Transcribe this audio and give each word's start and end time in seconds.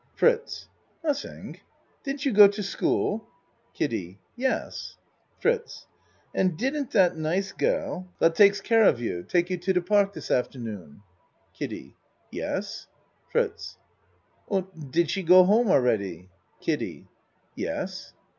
FRITZ 0.15 0.67
Nothing? 1.03 1.59
Didn't 2.03 2.25
you 2.25 2.33
go 2.33 2.47
to 2.47 2.63
school? 2.63 3.27
KIDDIE 3.75 4.17
Yes. 4.35 4.97
FRITZ 5.37 5.85
And 6.33 6.57
didn't 6.57 6.89
that 6.89 7.15
nice 7.15 7.51
girl 7.51 8.09
wat 8.19 8.33
takes 8.33 8.61
care 8.61 8.79
10 8.79 8.79
A 8.79 8.85
MAN'S 8.85 8.87
WORLD 8.87 8.95
of 8.95 9.01
you, 9.01 9.23
take 9.29 9.49
you 9.51 9.57
to 9.57 9.73
de 9.73 9.81
park 9.83 10.13
dis 10.13 10.31
afternoon? 10.31 11.03
KIDDIE 11.53 11.93
Yes. 12.31 12.87
FRITZ 13.31 13.77
And 14.49 14.91
did 14.91 15.11
she 15.11 15.21
go 15.21 15.43
home 15.43 15.69
already? 15.69 16.31
KIDDIE 16.61 17.05
Yes. 17.55 18.13